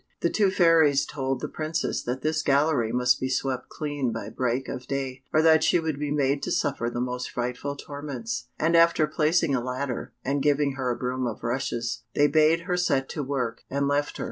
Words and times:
The 0.21 0.31
two 0.31 0.49
fairies 0.49 1.05
told 1.05 1.41
the 1.41 1.47
Princess 1.47 2.01
that 2.01 2.23
this 2.23 2.41
gallery 2.41 2.91
must 2.91 3.19
be 3.19 3.29
swept 3.29 3.69
clean 3.69 4.11
by 4.11 4.29
break 4.29 4.67
of 4.67 4.87
day, 4.87 5.21
or 5.31 5.43
that 5.43 5.63
she 5.63 5.79
would 5.79 5.99
be 5.99 6.09
made 6.09 6.41
to 6.41 6.51
suffer 6.51 6.89
the 6.89 6.99
most 6.99 7.29
frightful 7.29 7.75
torments, 7.75 8.47
and 8.57 8.75
after 8.75 9.05
placing 9.05 9.53
a 9.53 9.63
ladder, 9.63 10.11
and 10.25 10.41
giving 10.41 10.71
her 10.71 10.89
a 10.89 10.95
broom 10.97 11.27
of 11.27 11.43
rushes, 11.43 12.01
they 12.15 12.25
bade 12.25 12.61
her 12.61 12.77
set 12.77 13.09
to 13.09 13.21
work, 13.21 13.61
and 13.69 13.87
left 13.87 14.17
her. 14.17 14.19